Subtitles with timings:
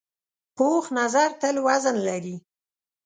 [0.55, 2.35] پوخ نظر تل وزن لري